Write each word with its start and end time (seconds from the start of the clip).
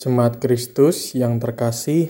Jemaat 0.00 0.40
Kristus 0.40 1.12
yang 1.12 1.36
terkasih, 1.36 2.08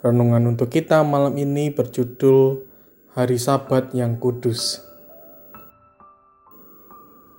renungan 0.00 0.40
untuk 0.48 0.72
kita 0.72 1.04
malam 1.04 1.36
ini 1.36 1.68
berjudul 1.68 2.64
Hari 3.12 3.36
Sabat 3.36 3.92
yang 3.92 4.16
Kudus. 4.16 4.80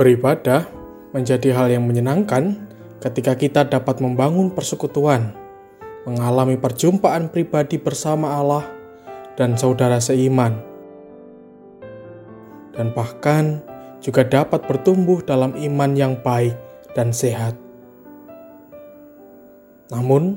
Beribadah 0.00 0.64
menjadi 1.12 1.52
hal 1.52 1.68
yang 1.68 1.84
menyenangkan 1.84 2.64
ketika 3.04 3.36
kita 3.36 3.68
dapat 3.68 4.00
membangun 4.00 4.48
persekutuan, 4.56 5.36
mengalami 6.08 6.56
perjumpaan 6.56 7.28
pribadi 7.28 7.76
bersama 7.76 8.40
Allah 8.40 8.64
dan 9.36 9.52
saudara 9.60 10.00
seiman, 10.00 10.64
dan 12.72 12.88
bahkan 12.96 13.60
juga 14.00 14.24
dapat 14.24 14.64
bertumbuh 14.64 15.20
dalam 15.20 15.52
iman 15.60 15.92
yang 15.92 16.16
baik 16.24 16.56
dan 16.96 17.12
sehat. 17.12 17.67
Namun, 19.88 20.36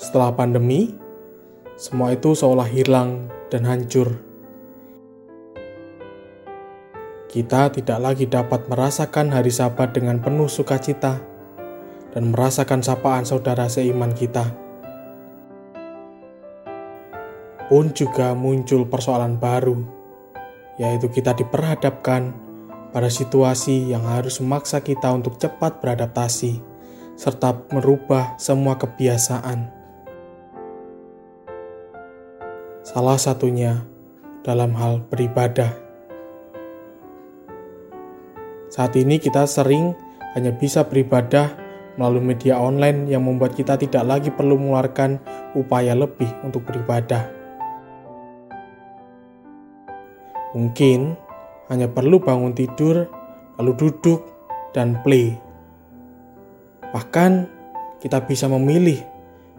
setelah 0.00 0.32
pandemi, 0.32 0.96
semua 1.76 2.16
itu 2.16 2.32
seolah 2.32 2.64
hilang 2.64 3.28
dan 3.52 3.68
hancur. 3.68 4.16
Kita 7.28 7.68
tidak 7.68 7.98
lagi 8.00 8.24
dapat 8.24 8.64
merasakan 8.72 9.36
hari 9.36 9.52
Sabat 9.52 9.92
dengan 9.92 10.16
penuh 10.24 10.48
sukacita 10.48 11.20
dan 12.16 12.32
merasakan 12.32 12.80
sapaan 12.80 13.28
saudara 13.28 13.68
seiman 13.68 14.16
kita. 14.16 14.48
Pun 17.68 17.92
juga 17.92 18.32
muncul 18.32 18.88
persoalan 18.88 19.36
baru, 19.36 19.76
yaitu 20.80 21.12
kita 21.12 21.36
diperhadapkan 21.36 22.32
pada 22.96 23.12
situasi 23.12 23.92
yang 23.92 24.08
harus 24.08 24.40
memaksa 24.40 24.80
kita 24.80 25.12
untuk 25.12 25.36
cepat 25.36 25.84
beradaptasi 25.84 26.67
serta 27.18 27.66
merubah 27.74 28.38
semua 28.38 28.78
kebiasaan. 28.78 29.74
Salah 32.86 33.18
satunya 33.18 33.82
dalam 34.46 34.70
hal 34.78 35.02
beribadah. 35.10 35.74
Saat 38.70 38.94
ini 38.94 39.18
kita 39.18 39.50
sering 39.50 39.98
hanya 40.38 40.54
bisa 40.54 40.86
beribadah 40.86 41.58
melalui 41.98 42.22
media 42.22 42.54
online 42.54 43.10
yang 43.10 43.26
membuat 43.26 43.58
kita 43.58 43.74
tidak 43.74 44.06
lagi 44.06 44.30
perlu 44.30 44.54
mengeluarkan 44.54 45.18
upaya 45.58 45.98
lebih 45.98 46.30
untuk 46.46 46.62
beribadah. 46.70 47.26
Mungkin 50.54 51.18
hanya 51.66 51.90
perlu 51.90 52.22
bangun 52.22 52.54
tidur, 52.54 53.10
lalu 53.58 53.72
duduk, 53.74 54.22
dan 54.70 55.02
play 55.02 55.47
Bahkan 56.88 57.32
kita 58.00 58.24
bisa 58.24 58.48
memilih 58.48 59.04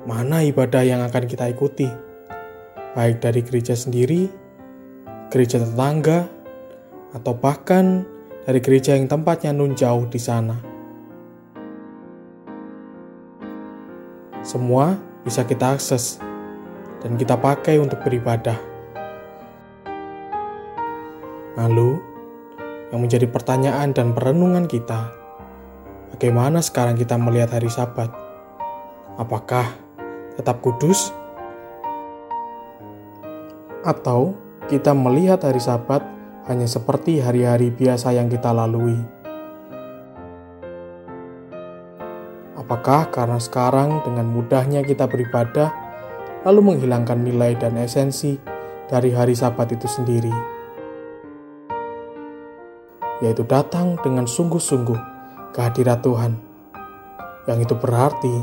mana 0.08 0.42
ibadah 0.42 0.82
yang 0.82 1.04
akan 1.06 1.30
kita 1.30 1.46
ikuti, 1.52 1.86
baik 2.96 3.22
dari 3.22 3.46
gereja 3.46 3.76
sendiri, 3.76 4.32
gereja 5.30 5.62
tetangga, 5.62 6.26
atau 7.14 7.34
bahkan 7.38 8.08
dari 8.48 8.64
gereja 8.64 8.98
yang 8.98 9.06
tempatnya 9.06 9.54
nun 9.54 9.78
jauh 9.78 10.08
di 10.10 10.18
sana. 10.18 10.58
Semua 14.42 14.98
bisa 15.22 15.46
kita 15.46 15.78
akses 15.78 16.18
dan 17.06 17.14
kita 17.20 17.38
pakai 17.38 17.78
untuk 17.78 18.02
beribadah. 18.02 18.58
Lalu, 21.60 22.00
yang 22.90 23.04
menjadi 23.04 23.28
pertanyaan 23.30 23.94
dan 23.94 24.16
perenungan 24.16 24.66
kita 24.66 25.19
Bagaimana 26.10 26.58
sekarang 26.66 26.98
kita 26.98 27.22
melihat 27.22 27.54
hari 27.54 27.70
Sabat? 27.70 28.10
Apakah 29.22 29.78
tetap 30.34 30.58
kudus? 30.58 31.14
Atau 33.86 34.34
kita 34.66 34.98
melihat 34.98 35.46
hari 35.46 35.62
Sabat 35.62 36.02
hanya 36.50 36.66
seperti 36.66 37.22
hari-hari 37.22 37.70
biasa 37.70 38.10
yang 38.10 38.26
kita 38.26 38.50
lalui? 38.50 38.98
Apakah 42.58 43.14
karena 43.14 43.38
sekarang 43.38 44.02
dengan 44.02 44.34
mudahnya 44.34 44.82
kita 44.82 45.06
beribadah, 45.06 45.70
lalu 46.42 46.74
menghilangkan 46.74 47.22
nilai 47.22 47.54
dan 47.54 47.78
esensi 47.78 48.34
dari 48.90 49.14
hari 49.14 49.38
Sabat 49.38 49.70
itu 49.70 49.86
sendiri, 49.86 50.34
yaitu 53.22 53.46
datang 53.46 53.94
dengan 54.02 54.26
sungguh-sungguh 54.26 55.19
kehadirat 55.52 56.02
Tuhan. 56.06 56.38
Yang 57.50 57.70
itu 57.70 57.76
berarti 57.78 58.36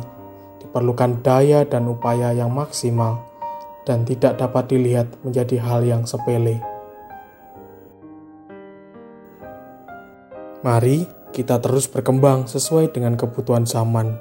diperlukan 0.62 1.22
daya 1.22 1.62
dan 1.62 1.86
upaya 1.86 2.34
yang 2.34 2.50
maksimal 2.50 3.22
dan 3.86 4.02
tidak 4.02 4.36
dapat 4.36 4.66
dilihat 4.66 5.06
menjadi 5.22 5.62
hal 5.62 5.86
yang 5.86 6.02
sepele. 6.02 6.58
Mari 10.66 11.06
kita 11.30 11.62
terus 11.62 11.86
berkembang 11.86 12.50
sesuai 12.50 12.90
dengan 12.90 13.14
kebutuhan 13.14 13.62
zaman. 13.62 14.18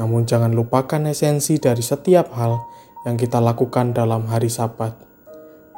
Namun 0.00 0.24
jangan 0.24 0.56
lupakan 0.56 1.04
esensi 1.06 1.60
dari 1.60 1.84
setiap 1.84 2.32
hal 2.32 2.58
yang 3.04 3.20
kita 3.20 3.38
lakukan 3.38 3.92
dalam 3.92 4.24
hari 4.24 4.48
Sabat, 4.48 4.96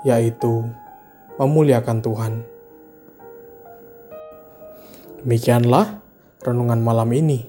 yaitu 0.06 0.62
memuliakan 1.36 1.98
Tuhan. 2.00 2.55
Demikianlah 5.26 6.06
renungan 6.38 6.78
malam 6.87 7.11
ini. 7.11 7.43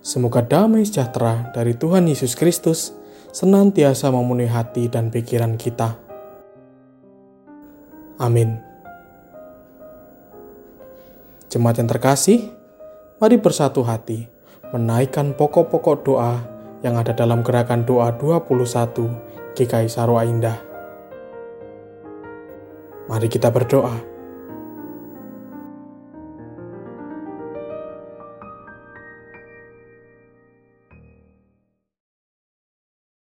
Semoga 0.00 0.40
damai 0.40 0.88
sejahtera 0.88 1.52
dari 1.52 1.76
Tuhan 1.76 2.08
Yesus 2.08 2.32
Kristus 2.32 2.96
senantiasa 3.36 4.08
memenuhi 4.08 4.48
hati 4.48 4.88
dan 4.88 5.12
pikiran 5.12 5.60
kita. 5.60 6.00
Amin. 8.16 8.56
Jemaat 11.52 11.84
yang 11.84 11.92
terkasih, 11.92 12.48
mari 13.20 13.36
bersatu 13.36 13.84
hati 13.84 14.24
menaikkan 14.72 15.36
pokok-pokok 15.36 15.96
doa 16.00 16.48
yang 16.80 16.96
ada 16.96 17.12
dalam 17.12 17.44
gerakan 17.44 17.84
doa 17.84 18.16
21 18.16 19.52
GKI 19.52 19.92
Sarwa 19.92 20.24
Indah. 20.24 20.64
Mari 23.12 23.28
kita 23.28 23.52
berdoa 23.52 24.16